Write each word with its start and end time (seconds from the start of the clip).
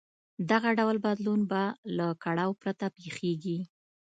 دغه 0.51 0.69
ډول 0.79 0.97
بدلون 1.05 1.41
به 1.51 1.63
له 1.97 2.07
کړاو 2.23 2.57
پرته 2.61 2.85
پېښېږي. 2.97 3.59